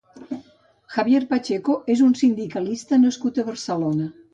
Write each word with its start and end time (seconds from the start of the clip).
Javier 0.95 1.21
Pacheco 1.35 1.77
és 1.97 2.03
un 2.09 2.19
sindicalista 2.25 3.05
nascut 3.07 3.41
a 3.47 3.51
Barcelona. 3.55 4.15